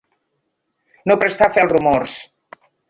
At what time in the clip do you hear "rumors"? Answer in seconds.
1.79-2.19